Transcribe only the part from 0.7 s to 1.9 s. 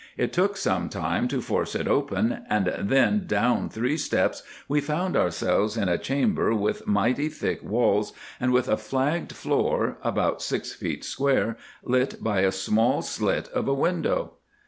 time to force it